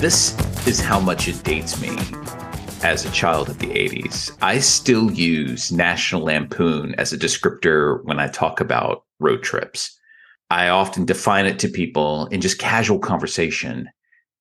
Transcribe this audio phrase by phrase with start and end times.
[0.00, 0.34] This
[0.66, 1.94] is how much it dates me
[2.82, 4.34] as a child of the 80s.
[4.40, 10.00] I still use National Lampoon as a descriptor when I talk about road trips.
[10.48, 13.90] I often define it to people in just casual conversation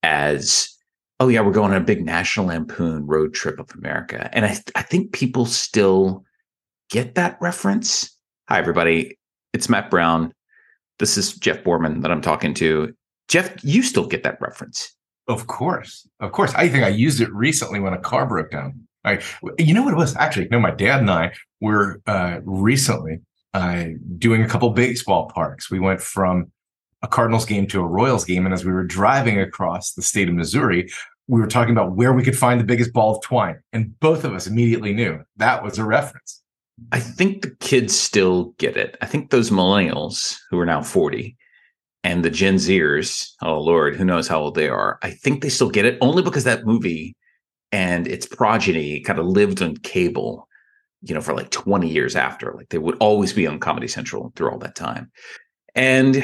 [0.01, 0.73] as,
[1.19, 4.29] oh, yeah, we're going on a big National Lampoon road trip of America.
[4.31, 6.23] And I, I think people still
[6.89, 8.17] get that reference.
[8.47, 9.19] Hi, everybody.
[9.51, 10.33] It's Matt Brown.
[10.99, 12.95] This is Jeff Borman that I'm talking to.
[13.27, 14.95] Jeff, you still get that reference.
[15.29, 16.07] Of course.
[16.19, 16.53] Of course.
[16.55, 18.87] I think I used it recently when a car broke down.
[19.05, 19.21] I,
[19.59, 20.15] you know what it was?
[20.15, 23.19] Actually, no, my dad and I were uh, recently
[23.53, 23.85] uh,
[24.17, 25.69] doing a couple baseball parks.
[25.69, 26.51] We went from
[27.03, 28.45] a Cardinals game to a Royals game.
[28.45, 30.89] And as we were driving across the state of Missouri,
[31.27, 33.59] we were talking about where we could find the biggest ball of twine.
[33.71, 36.41] And both of us immediately knew that was a reference.
[36.91, 38.97] I think the kids still get it.
[39.01, 41.37] I think those millennials who are now 40
[42.03, 45.49] and the Gen Zers, oh Lord, who knows how old they are, I think they
[45.49, 47.15] still get it only because that movie
[47.71, 50.47] and its progeny kind of lived on cable,
[51.01, 52.53] you know, for like 20 years after.
[52.53, 55.11] Like they would always be on Comedy Central through all that time.
[55.75, 56.23] And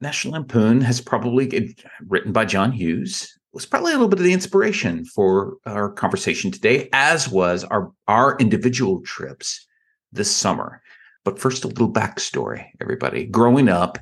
[0.00, 1.74] National Lampoon has probably
[2.06, 6.50] written by John Hughes was probably a little bit of the inspiration for our conversation
[6.50, 9.66] today, as was our our individual trips
[10.12, 10.82] this summer.
[11.24, 13.24] But first, a little backstory, everybody.
[13.26, 13.98] Growing up,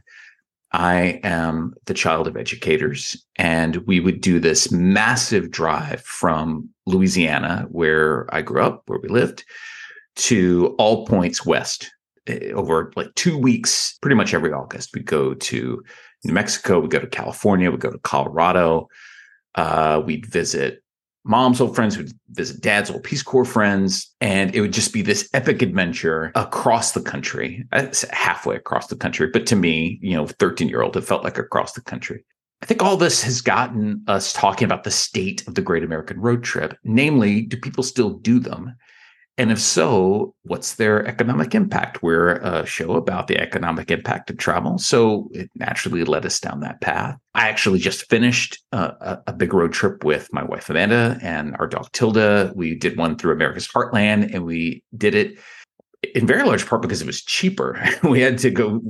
[0.77, 7.66] I am the child of educators, and we would do this massive drive from Louisiana,
[7.70, 9.42] where I grew up, where we lived,
[10.16, 11.91] to all points west
[12.27, 14.91] eh, over like two weeks, pretty much every August.
[14.92, 15.82] We'd go to
[16.24, 18.88] New Mexico, we'd go to California, we'd go to Colorado.
[19.54, 20.82] Uh, we'd visit
[21.27, 25.02] mom's old friends would visit dad's old Peace Corps friends, and it would just be
[25.02, 29.28] this epic adventure across the country, uh, halfway across the country.
[29.32, 32.24] But to me, you know, 13 year old, it felt like across the country.
[32.62, 36.20] I think all this has gotten us talking about the state of the Great American
[36.20, 36.76] Road Trip.
[36.84, 38.75] Namely, do people still do them?
[39.38, 42.02] And if so, what's their economic impact?
[42.02, 44.78] We're a show about the economic impact of travel.
[44.78, 47.19] So it naturally led us down that path.
[47.34, 51.66] I actually just finished a, a, big road trip with my wife, Amanda, and our
[51.66, 52.52] dog, Tilda.
[52.54, 55.38] We did one through America's Heartland, and we did it
[56.14, 57.78] in very large part because it was cheaper.
[58.03, 58.80] we had to go,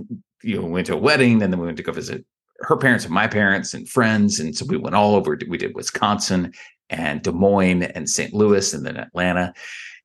[0.44, 2.24] you know, we went to a wedding, and then we went to go visit
[2.60, 4.38] her parents and my parents and friends.
[4.38, 5.36] And so we went all over.
[5.48, 6.52] We did Wisconsin
[6.88, 8.32] and Des Moines and St.
[8.32, 9.52] Louis and then Atlanta.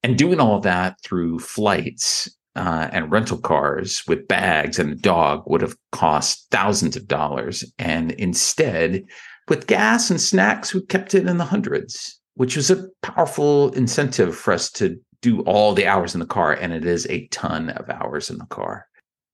[0.04, 5.44] And doing all that through flights uh, and rental cars with bags and a dog
[5.46, 7.64] would have cost thousands of dollars.
[7.78, 9.04] And instead,
[9.48, 14.36] with gas and snacks, we kept it in the hundreds, which was a powerful incentive
[14.36, 16.54] for us to do all the hours in the car.
[16.54, 18.88] And it is a ton of hours in the car.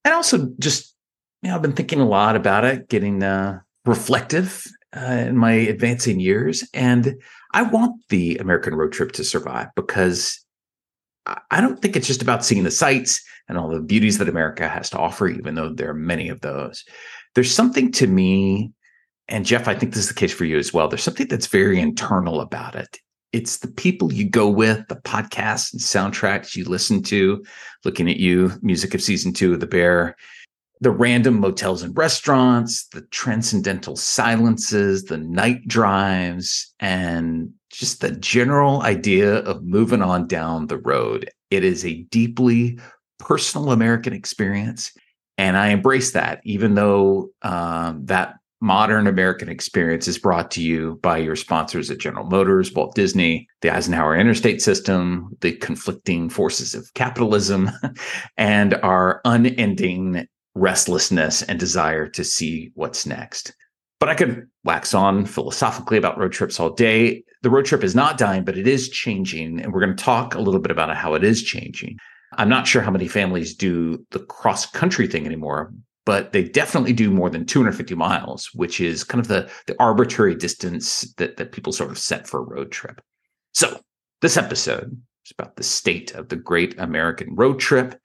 [0.04, 0.96] And also, just,
[1.42, 5.52] you know, I've been thinking a lot about it, getting uh, reflective uh, in my
[5.52, 6.68] advancing years.
[6.74, 7.16] And
[7.54, 10.46] I want the American road trip to survive because
[11.52, 14.68] I don't think it's just about seeing the sights and all the beauties that America
[14.68, 16.86] has to offer, even though there are many of those.
[17.36, 18.72] There's something to me,
[19.28, 20.88] and Jeff, I think this is the case for you as well.
[20.88, 23.00] There's something that's very internal about it.
[23.34, 27.44] It's the people you go with, the podcasts and soundtracks you listen to,
[27.84, 30.16] looking at you, music of season two of The Bear,
[30.80, 38.82] the random motels and restaurants, the transcendental silences, the night drives, and just the general
[38.82, 41.30] idea of moving on down the road.
[41.52, 42.80] It is a deeply
[43.20, 44.92] personal American experience.
[45.38, 51.00] And I embrace that, even though um, that modern American experience is brought to you
[51.04, 56.74] by your sponsors at General Motors, Walt Disney, the Eisenhower Interstate System, the conflicting forces
[56.74, 57.70] of capitalism,
[58.38, 63.54] and our unending restlessness and desire to see what's next.
[64.00, 67.24] But I could wax on philosophically about road trips all day.
[67.42, 69.60] The road trip is not dying, but it is changing.
[69.60, 71.98] And we're going to talk a little bit about how it is changing.
[72.34, 75.74] I'm not sure how many families do the cross country thing anymore,
[76.06, 80.36] but they definitely do more than 250 miles, which is kind of the, the arbitrary
[80.36, 83.02] distance that, that people sort of set for a road trip.
[83.54, 83.80] So
[84.22, 88.00] this episode is about the state of the great American road trip.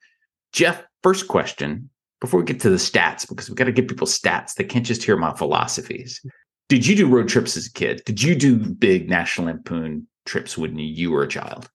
[0.53, 1.89] Jeff, first question
[2.23, 4.85] before we get to the stats, because we've got to give people stats, they can't
[4.85, 6.25] just hear my philosophies.
[6.69, 8.01] Did you do road trips as a kid?
[8.05, 11.69] Did you do big National Lampoon trips when you were a child?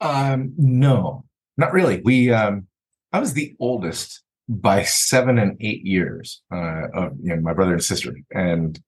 [0.00, 1.26] Um, no,
[1.58, 2.00] not really.
[2.02, 2.68] We, um,
[3.12, 7.72] I was the oldest by seven and eight years uh, of you know, my brother
[7.72, 8.80] and sister, and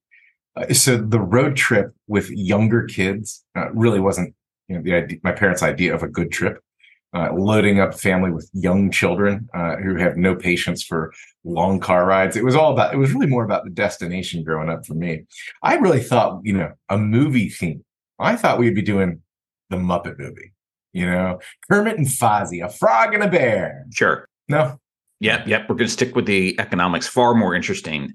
[0.55, 4.33] uh, so the road trip with younger kids uh, really wasn't
[4.67, 6.63] you know the idea, my parents' idea of a good trip.
[7.15, 11.13] Uh, loading up family with young children uh, who have no patience for
[11.45, 12.35] long car rides.
[12.35, 15.23] It was all about, it was really more about the destination growing up for me.
[15.63, 17.85] I really thought, you know, a movie theme.
[18.19, 19.21] I thought we'd be doing
[19.69, 20.51] the Muppet movie,
[20.91, 21.39] you know,
[21.71, 23.85] Kermit and Fozzie, a frog and a bear.
[23.93, 24.27] Sure.
[24.49, 24.77] No.
[25.21, 25.47] Yep.
[25.47, 25.69] Yep.
[25.69, 28.13] We're going to stick with the economics, far more interesting.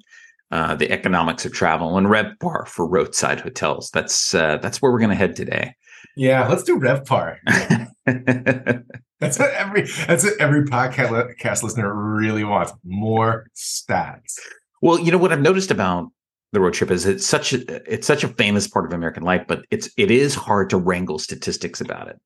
[0.50, 3.88] Uh, the economics of travel and RevPAR for roadside hotels.
[3.92, 5.76] That's uh, that's where we're going to head today.
[6.16, 7.36] Yeah, let's do RevPAR.
[9.20, 12.72] that's what every that's what every podcast listener really wants.
[12.84, 14.38] More stats.
[14.82, 16.10] Well, you know what I've noticed about
[16.52, 19.44] the road trip is it's such a it's such a famous part of American life,
[19.46, 22.18] but it's it is hard to wrangle statistics about it.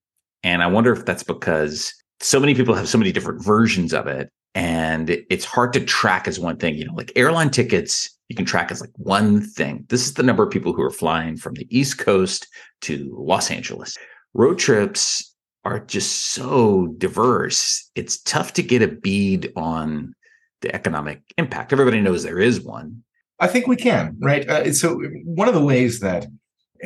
[0.42, 4.06] And I wonder if that's because so many people have so many different versions of
[4.06, 8.36] it and it's hard to track as one thing you know like airline tickets you
[8.36, 11.36] can track as like one thing this is the number of people who are flying
[11.36, 12.46] from the east coast
[12.80, 13.96] to los angeles
[14.32, 15.33] road trips
[15.64, 20.14] are just so diverse it's tough to get a bead on
[20.60, 21.72] the economic impact.
[21.72, 23.02] Everybody knows there is one.
[23.40, 24.48] I think we can right?
[24.48, 26.26] Uh, so one of the ways that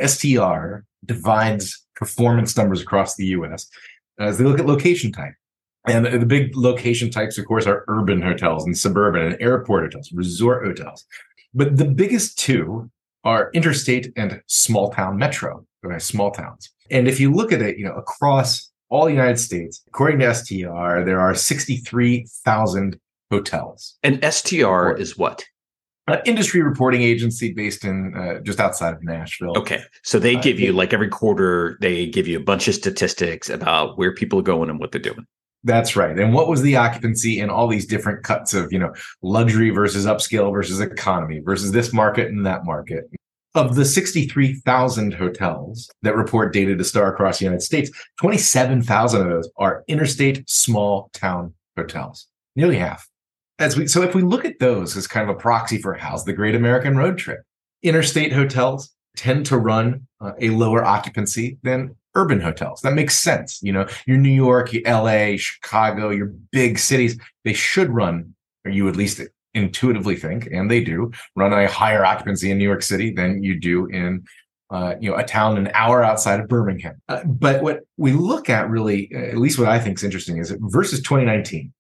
[0.07, 3.69] str divides performance numbers across the us
[4.19, 5.35] as they look at location type.
[5.87, 10.13] And the big location types, of course, are urban hotels and suburban and airport hotels,
[10.13, 11.05] resort hotels.
[11.55, 12.91] But the biggest two
[13.25, 16.71] are interstate and small town metro, okay, small towns.
[16.91, 20.35] And if you look at it, you know, across all the United States, according to
[20.35, 22.99] STR, there are 63,000
[23.31, 23.97] hotels.
[24.03, 25.45] And STR is what?
[26.07, 29.53] An industry reporting agency based in uh, just outside of Nashville.
[29.59, 29.83] Okay.
[30.03, 32.75] So they uh, give uh, you, like every quarter, they give you a bunch of
[32.75, 35.27] statistics about where people are going and what they're doing.
[35.65, 36.19] That's right.
[36.19, 40.07] And what was the occupancy in all these different cuts of, you know, luxury versus
[40.07, 43.11] upscale versus economy versus this market and that market?
[43.59, 47.91] Of the 63,000 hotels that report data to STR across the United States,
[48.21, 53.09] 27,000 of those are interstate small town hotels, nearly half.
[53.59, 56.25] As we, so if we look at those as kind of a proxy for how's
[56.25, 57.41] the great American road trip,
[57.83, 62.81] interstate hotels tend to run uh, a lower occupancy than urban hotels.
[62.83, 63.61] That makes sense.
[63.61, 68.71] You know, your New York, your LA, Chicago, your big cities, they should run, or
[68.71, 69.21] you at least
[69.55, 73.59] intuitively think, and they do, run a higher occupancy in New York City than you
[73.59, 74.25] do in
[74.71, 77.01] uh, you know, a town an hour outside of Birmingham.
[77.09, 80.37] Uh, but what we look at really, uh, at least what I think is interesting,
[80.37, 81.73] is versus 2019.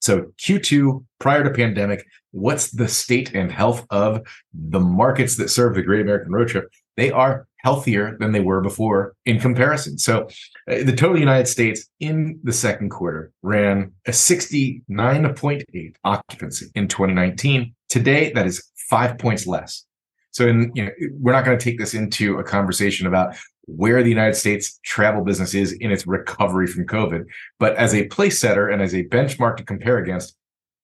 [0.00, 5.74] So Q2 prior to pandemic, what's the state and health of the markets that serve
[5.74, 6.70] the Great American Road Trip?
[6.98, 9.98] They are healthier than they were before in comparison.
[9.98, 10.28] So
[10.68, 17.72] uh, the total United States in the second quarter ran a 69.8 occupancy in 2019.
[17.88, 19.84] Today, that is five points less.
[20.32, 20.90] So in, you know,
[21.20, 23.36] we're not going to take this into a conversation about
[23.66, 27.26] where the United States travel business is in its recovery from COVID,
[27.60, 30.34] but as a place setter and as a benchmark to compare against,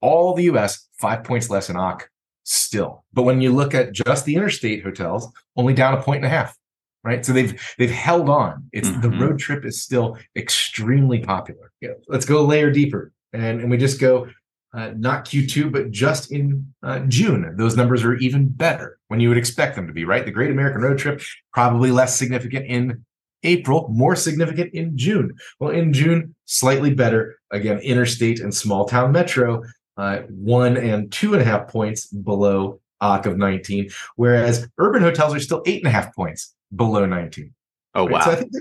[0.00, 2.08] all the US five points less in OC
[2.44, 3.04] still.
[3.12, 6.36] But when you look at just the interstate hotels, only down a point and a
[6.36, 6.56] half
[7.04, 7.24] right?
[7.24, 8.68] So they've they've held on.
[8.72, 9.02] It's mm-hmm.
[9.02, 11.70] the road trip is still extremely popular.
[11.80, 14.26] Yeah, let's go a layer deeper, and and we just go
[14.72, 17.54] uh, not Q2, but just in uh, June.
[17.56, 20.04] Those numbers are even better when you would expect them to be.
[20.04, 23.04] Right, the Great American Road Trip probably less significant in
[23.44, 25.34] April, more significant in June.
[25.60, 27.36] Well, in June, slightly better.
[27.52, 29.62] Again, interstate and small town metro,
[29.96, 35.34] uh, one and two and a half points below OC of 19, whereas urban hotels
[35.34, 37.52] are still eight and a half points below 19.
[37.94, 38.12] Oh, right?
[38.12, 38.20] wow.
[38.20, 38.52] So I think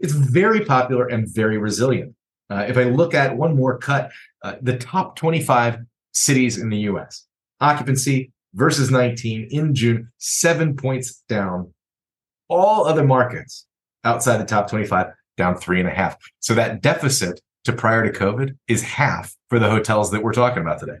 [0.00, 2.14] it's very popular and very resilient.
[2.50, 4.10] Uh, if I look at one more cut,
[4.42, 5.78] uh, the top 25
[6.12, 7.26] cities in the US,
[7.60, 11.72] occupancy versus 19 in June, seven points down.
[12.48, 13.66] All other markets
[14.04, 15.06] outside the top 25
[15.38, 16.16] down three and a half.
[16.40, 20.62] So that deficit to prior to COVID is half for the hotels that we're talking
[20.62, 20.98] about today.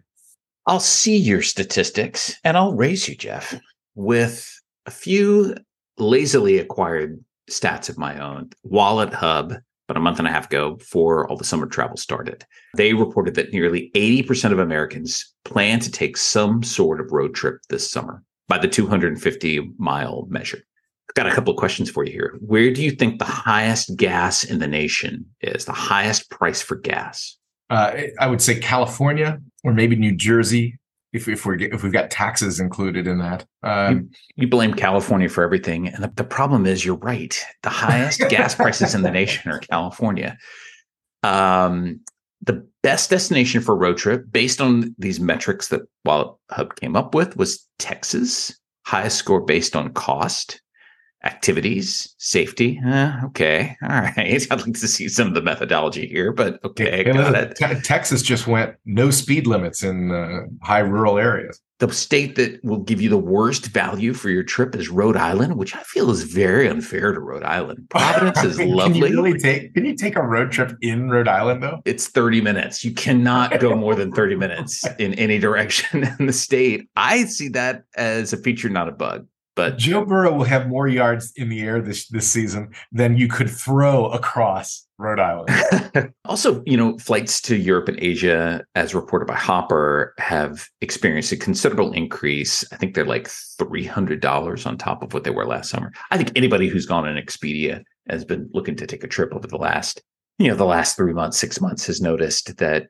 [0.66, 3.58] I'll see your statistics and I'll raise you, Jeff,
[3.94, 4.48] with
[4.86, 5.56] a few
[5.98, 8.50] lazily acquired stats of my own.
[8.62, 9.52] Wallet Hub,
[9.88, 12.44] about a month and a half ago, before all the summer travel started,
[12.76, 17.60] they reported that nearly 80% of Americans plan to take some sort of road trip
[17.68, 20.62] this summer by the 250 mile measure.
[21.08, 22.38] I've got a couple of questions for you here.
[22.40, 26.76] Where do you think the highest gas in the nation is, the highest price for
[26.76, 27.36] gas?
[27.68, 30.78] Uh, I would say California or maybe New Jersey
[31.12, 33.44] if if we if we've got taxes included in that.
[33.62, 37.38] Um, you, you, blame California for everything, and the, the problem is you're right.
[37.62, 40.38] The highest gas prices in the nation are California.
[41.22, 42.00] Um,
[42.40, 47.14] the best destination for road trip, based on these metrics that Wallet Hub came up
[47.14, 48.58] with, was Texas.
[48.84, 50.61] Highest score based on cost.
[51.24, 52.80] Activities, safety.
[52.86, 54.12] Uh, okay, all right.
[54.18, 57.56] I'd like to see some of the methodology here, but okay, Yeah, got it.
[57.56, 61.60] Te- Texas just went no speed limits in uh, high rural areas.
[61.78, 65.56] The state that will give you the worst value for your trip is Rhode Island,
[65.56, 67.86] which I feel is very unfair to Rhode Island.
[67.90, 69.10] Providence is Can you lovely.
[69.10, 69.74] really take?
[69.74, 71.82] Can you take a road trip in Rhode Island though?
[71.84, 72.84] it's 30 minutes.
[72.84, 76.88] You cannot go more than 30 minutes in any direction in the state.
[76.94, 79.26] I see that as a feature, not a bug.
[79.54, 83.28] But Joe Burrow will have more yards in the air this this season than you
[83.28, 86.14] could throw across Rhode Island.
[86.24, 91.36] also, you know, flights to Europe and Asia, as reported by Hopper, have experienced a
[91.36, 92.64] considerable increase.
[92.72, 95.92] I think they're like $300 on top of what they were last summer.
[96.10, 99.46] I think anybody who's gone on Expedia has been looking to take a trip over
[99.46, 100.02] the last,
[100.38, 102.88] you know, the last three months, six months has noticed that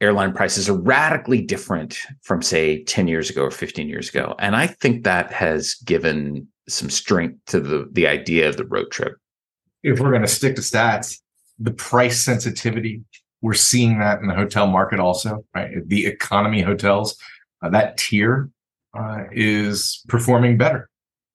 [0.00, 4.34] airline prices are radically different from say 10 years ago or 15 years ago.
[4.38, 8.90] And I think that has given some strength to the the idea of the road
[8.90, 9.16] trip.
[9.82, 11.18] if we're going to stick to stats,
[11.58, 13.02] the price sensitivity,
[13.42, 15.70] we're seeing that in the hotel market also, right?
[15.86, 17.16] The economy hotels,
[17.62, 18.50] uh, that tier
[18.98, 20.88] uh, is performing better.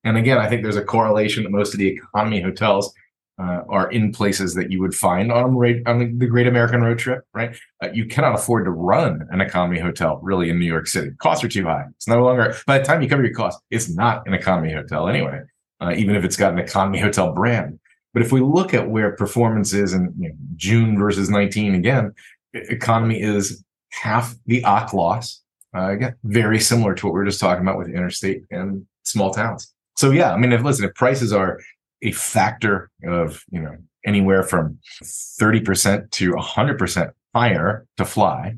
[0.03, 2.93] And again, I think there's a correlation that most of the economy hotels
[3.38, 7.24] uh, are in places that you would find on, on the, Great American Road Trip,
[7.34, 7.56] right?
[7.84, 11.12] Uh, you cannot afford to run an economy hotel really in New York City.
[11.20, 11.84] Costs are too high.
[11.98, 15.10] It's no longer, by the time you cover your costs, it's not an economy hotel
[15.10, 15.42] anyway,
[15.82, 17.77] uh, even if it's got an economy hotel brand.
[18.13, 22.13] But if we look at where performance is in you know, June versus 19, again,
[22.54, 25.42] economy is half the OC loss.
[25.75, 29.34] Uh, again, very similar to what we were just talking about with interstate and small
[29.34, 29.74] towns.
[29.98, 31.60] So yeah, I mean, if listen, if prices are
[32.06, 38.56] a factor of you know anywhere from 30% to 100% higher to fly,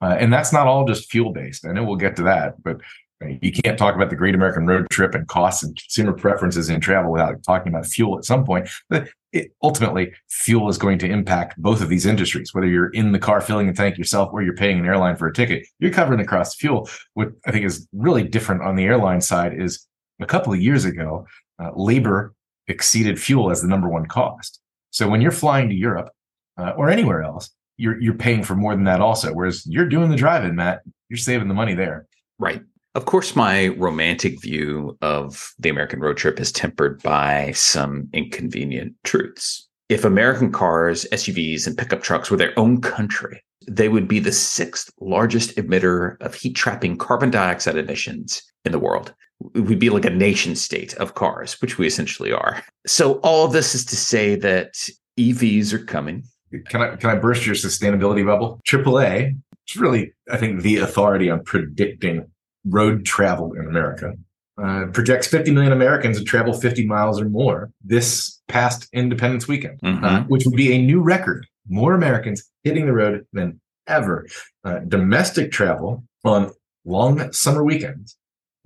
[0.00, 1.66] uh, and that's not all just fuel based.
[1.66, 2.80] I know we'll get to that, but
[3.24, 6.68] uh, you can't talk about the Great American Road Trip and costs and consumer preferences
[6.68, 8.68] in travel without talking about fuel at some point.
[8.90, 12.52] But it, ultimately, fuel is going to impact both of these industries.
[12.52, 15.28] Whether you're in the car filling a tank yourself or you're paying an airline for
[15.28, 16.88] a ticket, you're covering the cost of fuel.
[17.14, 19.86] What I think is really different on the airline side is
[20.20, 21.26] a couple of years ago,
[21.58, 22.34] uh, labor
[22.68, 24.60] exceeded fuel as the number one cost.
[24.90, 26.10] So when you're flying to Europe
[26.58, 29.32] uh, or anywhere else, you're you're paying for more than that also.
[29.32, 32.06] Whereas you're doing the driving, Matt, you're saving the money there.
[32.38, 32.62] Right.
[32.94, 38.94] Of course, my romantic view of the American road trip is tempered by some inconvenient
[39.04, 39.68] truths.
[39.90, 44.32] If American cars, SUVs, and pickup trucks were their own country, they would be the
[44.32, 49.12] sixth largest emitter of heat trapping carbon dioxide emissions in the world.
[49.54, 52.62] We'd be like a nation state of cars, which we essentially are.
[52.86, 54.74] So, all of this is to say that
[55.18, 56.24] EVs are coming.
[56.68, 58.60] Can I can I burst your sustainability bubble?
[58.66, 62.26] AAA, it's really I think the authority on predicting
[62.64, 64.14] road travel in America.
[64.62, 69.78] Uh, projects 50 million Americans to travel 50 miles or more this past Independence weekend,
[69.82, 70.02] Mhm.
[70.02, 71.46] uh, which would be a new record.
[71.68, 74.26] More Americans hitting the road than ever.
[74.64, 76.52] Uh, domestic travel on
[76.86, 78.16] long summer weekends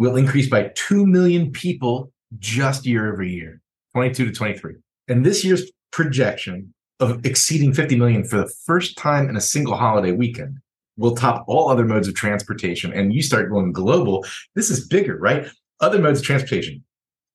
[0.00, 3.60] will increase by 2 million people just year over year,
[3.92, 4.76] 22 to 23.
[5.08, 9.76] And this year's projection of exceeding 50 million for the first time in a single
[9.76, 10.56] holiday weekend
[10.96, 12.94] will top all other modes of transportation.
[12.94, 15.46] And you start going global, this is bigger, right?
[15.80, 16.82] Other modes of transportation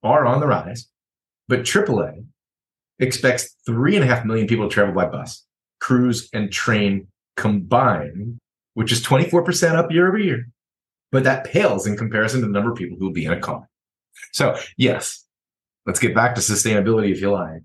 [0.01, 0.87] are on the rise,
[1.47, 2.25] but AAA
[2.97, 5.45] expects three and a half million people to travel by bus,
[5.79, 7.07] cruise, and train
[7.37, 8.39] combined,
[8.73, 10.47] which is 24% up year over year.
[11.15, 13.39] But that pales in comparison to the number of people who will be in a
[13.39, 13.69] car.
[14.33, 15.23] So, yes,
[15.85, 17.61] let's get back to sustainability if you like,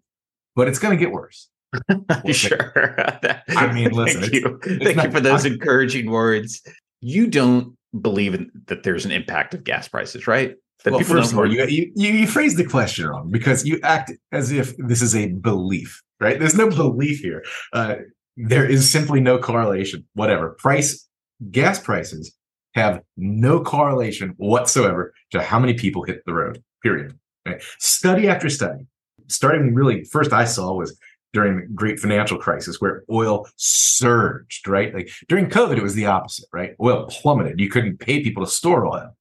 [0.54, 1.48] but it's going to get worse.
[2.30, 2.94] sure.
[3.48, 4.60] I mean, listen, Thank you.
[4.62, 6.62] it's Thank you for those I- encouraging words.
[7.00, 10.54] You don't believe in, that there's an impact of gas prices, right?
[10.84, 13.80] That well, first of all, you, you you you phrased the question wrong because you
[13.82, 16.38] act as if this is a belief, right?
[16.38, 17.44] There's no belief here.
[17.72, 17.96] Uh,
[18.36, 20.06] there is simply no correlation.
[20.14, 21.04] Whatever price,
[21.50, 22.32] gas prices
[22.74, 26.62] have no correlation whatsoever to how many people hit the road.
[26.82, 27.18] Period.
[27.46, 27.62] Right?
[27.78, 28.86] Study after study,
[29.28, 30.98] starting really first I saw was
[31.32, 34.92] during the great financial crisis where oil surged, right?
[34.94, 36.74] Like during COVID, it was the opposite, right?
[36.80, 37.60] Oil plummeted.
[37.60, 39.16] You couldn't pay people to store oil.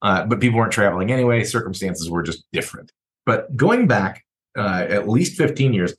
[0.00, 1.42] Uh, but people weren't traveling anyway.
[1.42, 2.92] Circumstances were just different.
[3.26, 4.24] But going back
[4.56, 5.94] uh, at least 15 years,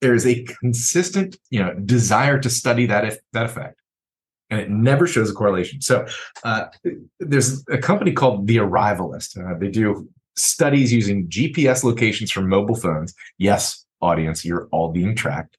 [0.00, 3.80] there is a consistent, you know, desire to study that if, that effect,
[4.50, 5.80] and it never shows a correlation.
[5.80, 6.06] So
[6.44, 6.66] uh,
[7.20, 9.38] there's a company called The Arrivalist.
[9.38, 13.14] Uh, they do studies using GPS locations from mobile phones.
[13.38, 15.58] Yes, audience, you're all being tracked,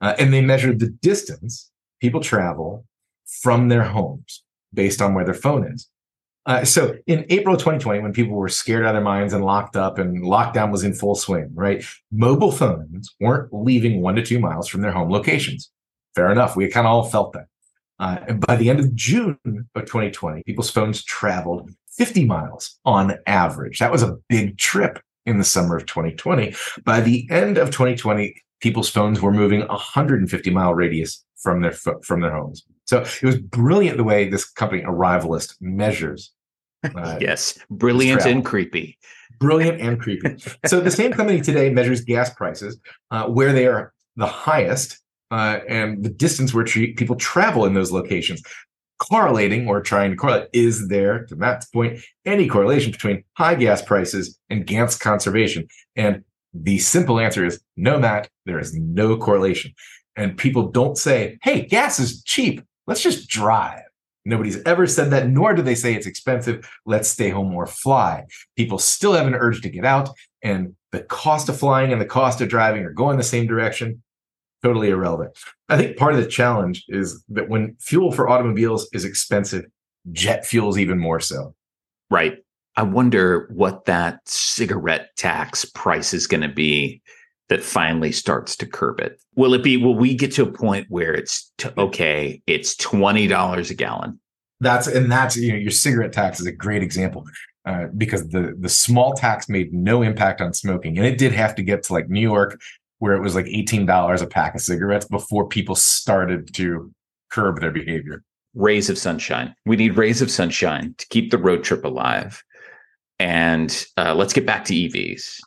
[0.00, 2.84] uh, and they measure the distance people travel
[3.42, 5.88] from their homes based on where their phone is.
[6.46, 9.76] Uh, so in April 2020, when people were scared out of their minds and locked
[9.76, 11.82] up and lockdown was in full swing, right?
[12.12, 15.70] Mobile phones weren't leaving one to two miles from their home locations.
[16.14, 16.54] Fair enough.
[16.54, 17.46] We kind of all felt that.
[17.98, 23.16] Uh, and by the end of June of 2020, people's phones traveled 50 miles on
[23.26, 23.78] average.
[23.78, 26.54] That was a big trip in the summer of 2020.
[26.84, 32.20] By the end of 2020, people's phones were moving 150 mile radius from their from
[32.20, 32.64] their homes.
[32.86, 36.32] So it was brilliant the way this company Arrivalist measures.
[36.82, 38.98] Uh, yes, brilliant and creepy.
[39.38, 40.36] Brilliant and creepy.
[40.66, 42.78] so the same company today measures gas prices
[43.10, 47.74] uh, where they are the highest uh, and the distance where tra- people travel in
[47.74, 48.42] those locations.
[49.10, 53.82] Correlating or trying to correlate is there, to Matt's point, any correlation between high gas
[53.82, 55.66] prices and gas conservation?
[55.96, 56.22] And
[56.54, 59.72] the simple answer is no, Matt, there is no correlation.
[60.16, 62.62] And people don't say, hey, gas is cheap.
[62.86, 63.80] Let's just drive.
[64.24, 66.70] Nobody's ever said that, nor do they say it's expensive.
[66.86, 68.24] Let's stay home or fly.
[68.56, 72.06] People still have an urge to get out, and the cost of flying and the
[72.06, 74.03] cost of driving are going the same direction.
[74.64, 75.36] Totally irrelevant.
[75.68, 79.66] I think part of the challenge is that when fuel for automobiles is expensive,
[80.10, 81.54] jet fuel is even more so.
[82.10, 82.38] Right.
[82.74, 87.02] I wonder what that cigarette tax price is going to be
[87.50, 89.20] that finally starts to curb it?
[89.36, 93.70] Will it be, will we get to a point where it's, t- okay, it's $20
[93.70, 94.18] a gallon?
[94.60, 97.26] That's, and that's, you know, your cigarette tax is a great example.
[97.66, 101.54] Uh, because the the small tax made no impact on smoking, and it did have
[101.54, 102.60] to get to like New York,
[103.04, 106.90] where it was like eighteen dollars a pack of cigarettes before people started to
[107.30, 108.22] curb their behavior.
[108.54, 109.54] Rays of sunshine.
[109.66, 112.42] We need rays of sunshine to keep the road trip alive.
[113.18, 115.38] And uh, let's get back to EVs.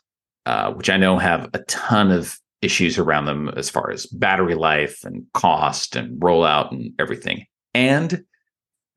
[0.46, 4.54] Uh, which I know have a ton of issues around them as far as battery
[4.54, 7.44] life and cost and rollout and everything.
[7.74, 8.24] And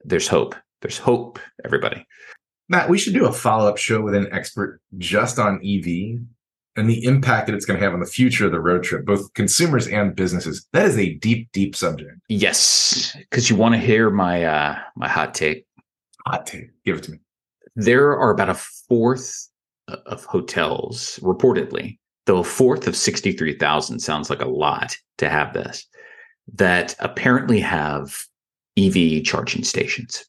[0.05, 0.55] there's hope.
[0.81, 2.05] There's hope, everybody.
[2.69, 6.21] Matt, we should do a follow up show with an expert just on EV
[6.75, 9.05] and the impact that it's going to have on the future of the road trip,
[9.05, 10.65] both consumers and businesses.
[10.73, 12.17] That is a deep, deep subject.
[12.29, 15.65] Yes, because you want to hear my uh, my hot take.
[16.25, 16.69] Hot take.
[16.85, 17.19] Give it to me.
[17.75, 19.50] There are about a fourth
[19.87, 25.85] of hotels reportedly, though a fourth of 63,000 sounds like a lot to have this,
[26.53, 28.25] that apparently have
[28.77, 30.25] EV charging stations.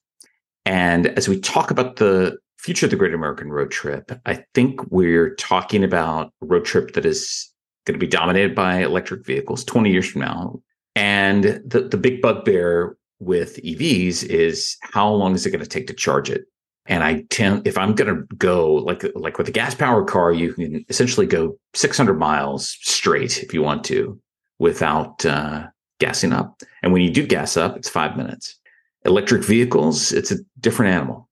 [0.64, 4.80] And as we talk about the future of the Great American Road Trip, I think
[4.90, 7.50] we're talking about a road trip that is
[7.86, 10.62] going to be dominated by electric vehicles 20 years from now.
[10.94, 15.88] And the, the big bugbear with EVs is how long is it going to take
[15.88, 16.44] to charge it?
[16.86, 20.32] And I tend, if I'm going to go like like with a gas powered car,
[20.32, 24.20] you can essentially go 600 miles straight if you want to,
[24.58, 25.68] without uh,
[26.00, 26.60] gassing up.
[26.82, 28.58] And when you do gas up, it's five minutes.
[29.04, 31.28] Electric vehicles, it's a different animal.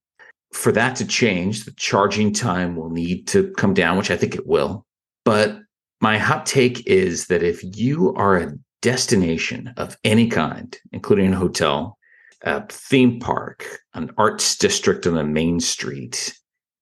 [0.51, 4.35] For that to change, the charging time will need to come down, which I think
[4.35, 4.85] it will.
[5.23, 5.59] But
[6.01, 11.37] my hot take is that if you are a destination of any kind, including a
[11.37, 11.97] hotel,
[12.43, 16.33] a theme park, an arts district on the main street,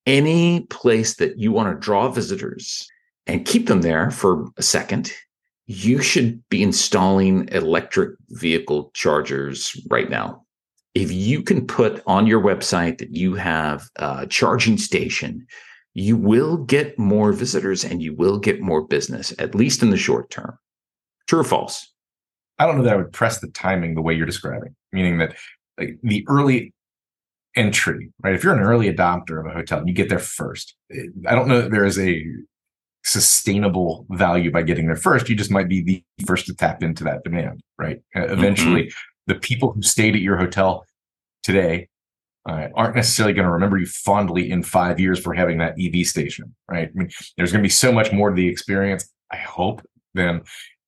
[0.06, 2.88] any place that you want to draw visitors
[3.28, 5.14] and keep them there for a second,
[5.68, 10.44] you should be installing electric vehicle chargers right now.
[10.96, 15.46] If you can put on your website that you have a charging station,
[15.94, 19.98] you will get more visitors and you will get more business, at least in the
[19.98, 20.58] short term.
[21.28, 21.92] True or false?
[22.58, 25.36] I don't know that I would press the timing the way you're describing, meaning that
[25.78, 26.74] like the early
[27.56, 28.36] entry, right?
[28.36, 30.76] If you're an early adopter of a hotel, and you get there first.
[30.92, 32.24] I don't know that there is a
[33.04, 35.30] sustainable value by getting there first.
[35.30, 38.02] You just might be the first to tap into that demand, right?
[38.16, 39.09] Uh, eventually, mm-hmm.
[39.30, 40.86] The people who stayed at your hotel
[41.44, 41.88] today
[42.48, 46.06] uh, aren't necessarily going to remember you fondly in five years for having that EV
[46.06, 46.90] station, right?
[46.90, 49.10] I mean, there's going to be so much more to the experience.
[49.32, 49.82] I hope
[50.14, 50.42] than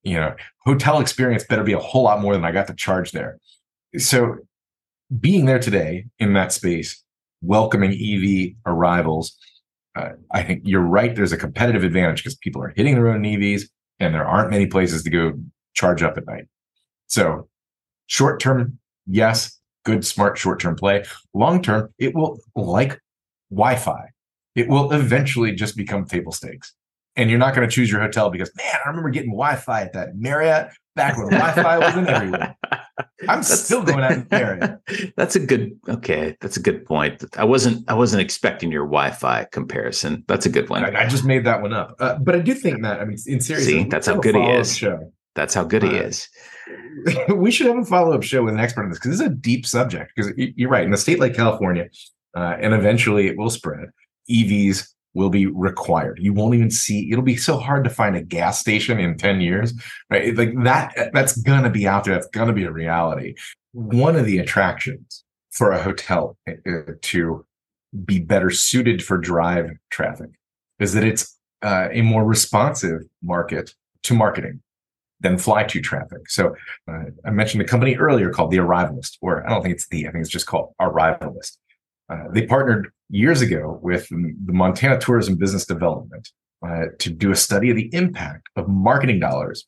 [0.04, 3.12] you know, hotel experience better be a whole lot more than I got to charge
[3.12, 3.38] there.
[3.98, 4.38] So
[5.20, 7.04] being there today in that space,
[7.42, 9.36] welcoming EV arrivals,
[9.96, 11.16] uh, I think you're right.
[11.16, 13.64] There's a competitive advantage because people are hitting their own EVs
[14.00, 15.34] and there aren't many places to go
[15.74, 16.46] charge up at night.
[17.08, 17.48] So
[18.12, 21.06] short term, yes, good, smart short term play.
[21.34, 23.00] Long term, it will like
[23.50, 24.10] Wi Fi.
[24.54, 26.74] It will eventually just become table stakes
[27.16, 29.94] and you're not going to choose your hotel because man, I remember getting Wi-Fi at
[29.94, 32.56] that Marriott back when Wi-Fi wasn't everywhere.
[33.28, 34.80] I'm that's still going out Marriott.
[35.16, 36.36] That's a good okay.
[36.42, 37.24] That's a good point.
[37.38, 40.24] I wasn't I wasn't expecting your Wi-Fi comparison.
[40.28, 40.84] That's a good one.
[40.84, 41.96] I, I just made that one up.
[42.00, 44.42] Uh, but I do think that I mean, in serious, see, that's how good he
[44.42, 44.76] is.
[44.76, 45.12] Show.
[45.36, 46.28] That's how good he is.
[47.36, 49.28] we should have a follow up show with an expert on this because this is
[49.28, 50.12] a deep subject.
[50.16, 50.84] Because you're right.
[50.84, 51.88] In a state like California,
[52.36, 53.90] uh, and eventually it will spread.
[54.30, 56.20] EVs will be required.
[56.22, 57.12] You won't even see.
[57.12, 59.74] It'll be so hard to find a gas station in ten years,
[60.10, 60.36] right?
[60.36, 61.12] Like that.
[61.14, 62.14] That's gonna be out there.
[62.14, 63.36] That's gonna be a reality.
[63.72, 67.46] One of the attractions for a hotel uh, to
[68.06, 70.30] be better suited for drive traffic
[70.80, 74.62] is that it's uh, a more responsive market to marketing
[75.22, 76.30] than fly to traffic.
[76.30, 76.56] So
[76.90, 80.08] uh, I mentioned a company earlier called the Arrivalist, or I don't think it's the,
[80.08, 81.58] I think it's just called Arrivalist.
[82.12, 86.28] Uh, they partnered years ago with the Montana Tourism Business Development
[86.66, 89.66] uh, to do a study of the impact of marketing dollars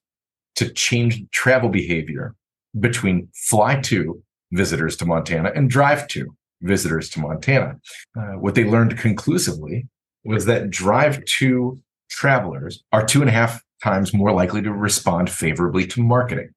[0.55, 2.35] to change travel behavior
[2.79, 7.79] between fly to visitors to Montana and drive to visitors to Montana.
[8.17, 9.87] Uh, what they learned conclusively
[10.23, 15.29] was that drive to travelers are two and a half times more likely to respond
[15.29, 16.49] favorably to marketing.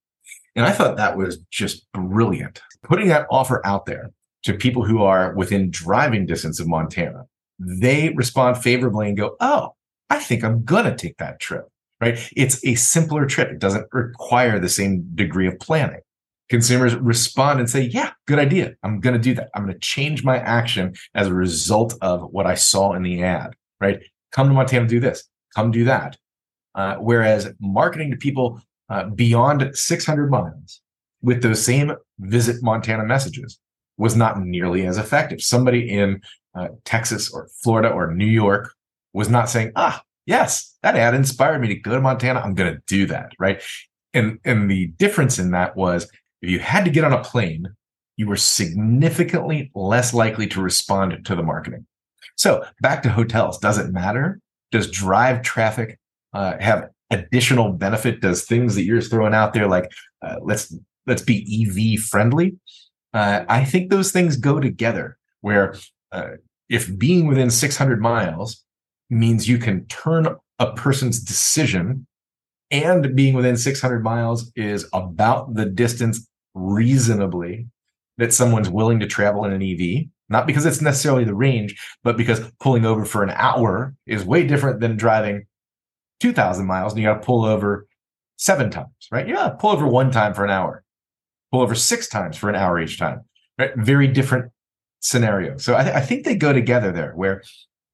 [0.54, 2.62] And I thought that was just brilliant.
[2.82, 4.10] Putting that offer out there
[4.44, 7.24] to people who are within driving distance of Montana,
[7.58, 9.74] they respond favorably and go, Oh,
[10.08, 11.66] I think I'm going to take that trip,
[12.00, 12.18] right?
[12.36, 13.50] It's a simpler trip.
[13.50, 16.00] It doesn't require the same degree of planning.
[16.48, 18.76] Consumers respond and say, Yeah, good idea.
[18.84, 19.50] I'm going to do that.
[19.54, 23.22] I'm going to change my action as a result of what I saw in the
[23.24, 24.00] ad, right?
[24.30, 26.16] Come to Montana, do this, come do that.
[26.76, 28.60] Uh, whereas marketing to people
[28.90, 30.80] uh, beyond 600 miles
[31.22, 33.58] with those same visit Montana messages
[33.96, 35.40] was not nearly as effective.
[35.40, 36.20] Somebody in
[36.54, 38.72] uh, Texas or Florida or New York
[39.14, 42.40] was not saying, ah, yes, that ad inspired me to go to Montana.
[42.40, 43.32] I'm going to do that.
[43.38, 43.62] Right.
[44.12, 46.04] And, and the difference in that was
[46.42, 47.68] if you had to get on a plane,
[48.16, 51.86] you were significantly less likely to respond to the marketing.
[52.36, 53.58] So back to hotels.
[53.58, 54.40] Does it matter?
[54.70, 55.98] Does drive traffic
[56.32, 58.20] uh, have additional benefit?
[58.20, 59.90] Does things that you're throwing out there like
[60.22, 60.74] uh, let's
[61.06, 62.56] let's be EV friendly?
[63.14, 65.18] Uh, I think those things go together.
[65.40, 65.74] Where
[66.12, 66.32] uh,
[66.68, 68.64] if being within 600 miles
[69.10, 70.26] means you can turn
[70.58, 72.06] a person's decision,
[72.70, 77.68] and being within 600 miles is about the distance reasonably
[78.18, 82.16] that someone's willing to travel in an EV, not because it's necessarily the range, but
[82.16, 85.46] because pulling over for an hour is way different than driving
[86.20, 87.86] 2,000 miles and you got to pull over
[88.36, 89.28] seven times, right?
[89.28, 90.84] Yeah, pull over one time for an hour,
[91.52, 93.22] pull over six times for an hour each time,
[93.58, 93.70] right?
[93.76, 94.52] Very different
[95.00, 95.56] scenario.
[95.56, 97.42] So I, th- I think they go together there where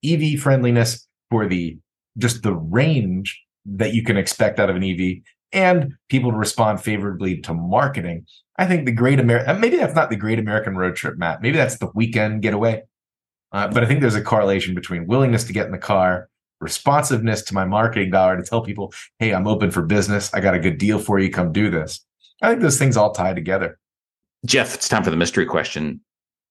[0.04, 1.78] EV friendliness for the
[2.18, 6.82] just the range that you can expect out of an EV and people to respond
[6.82, 8.26] favorably to marketing.
[8.58, 11.42] I think the great American, maybe that's not the great American road trip, Matt.
[11.42, 12.82] Maybe that's the weekend getaway.
[13.52, 16.28] Uh, but I think there's a correlation between willingness to get in the car
[16.62, 20.32] responsiveness to my marketing dollar to tell people, hey, I'm open for business.
[20.32, 21.30] I got a good deal for you.
[21.30, 22.00] Come do this.
[22.40, 23.78] I think those things all tie together.
[24.46, 26.00] Jeff, it's time for the mystery question.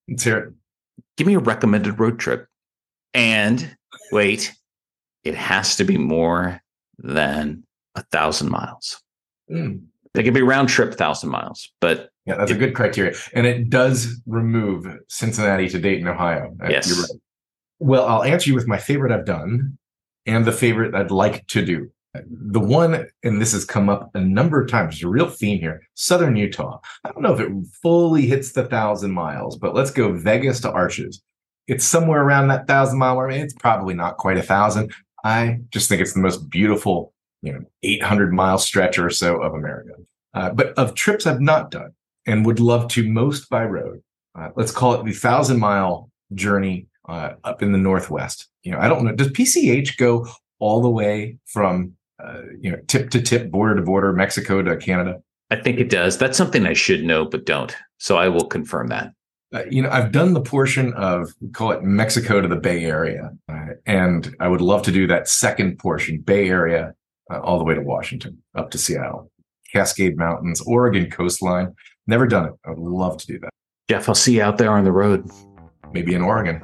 [0.07, 0.53] Let's hear it.
[1.17, 2.47] Give me a recommended road trip.
[3.13, 3.75] And
[4.11, 4.53] wait,
[5.23, 6.61] it has to be more
[6.97, 7.63] than
[7.95, 9.01] a thousand miles.
[9.49, 9.85] Mm.
[10.13, 13.15] It can be round trip thousand miles, but yeah, that's it, a good criteria.
[13.33, 16.55] And it does remove Cincinnati to Dayton, Ohio.
[16.69, 16.87] Yes.
[16.87, 17.21] You're right.
[17.79, 19.77] Well, I'll answer you with my favorite I've done,
[20.25, 21.91] and the favorite I'd like to do.
[22.13, 25.59] The one, and this has come up a number of times, there's a real theme
[25.59, 26.79] here Southern Utah.
[27.05, 30.71] I don't know if it fully hits the thousand miles, but let's go Vegas to
[30.71, 31.21] Arches.
[31.67, 33.31] It's somewhere around that thousand mile mark.
[33.33, 34.93] It's probably not quite a thousand.
[35.23, 39.53] I just think it's the most beautiful, you know, 800 mile stretch or so of
[39.53, 39.93] America.
[40.33, 41.91] Uh, but of trips I've not done
[42.25, 44.01] and would love to most by road,
[44.37, 48.79] uh, let's call it the thousand mile journey uh, up in the Northwest you know,
[48.79, 49.13] I don't know.
[49.13, 50.27] Does PCH go
[50.59, 54.77] all the way from uh, you know tip to tip, border to border, Mexico to
[54.77, 55.21] Canada?
[55.49, 56.17] I think it does.
[56.17, 57.75] That's something I should know, but don't.
[57.97, 59.13] So I will confirm that.
[59.53, 63.31] Uh, you know, I've done the portion of call it Mexico to the Bay Area,
[63.49, 66.93] uh, and I would love to do that second portion, Bay Area,
[67.31, 69.29] uh, all the way to Washington, up to Seattle,
[69.73, 71.73] Cascade Mountains, Oregon coastline.
[72.07, 72.53] Never done it.
[72.65, 73.49] I would love to do that.
[73.89, 75.29] Jeff, I'll see you out there on the road.
[75.93, 76.61] Maybe in Oregon.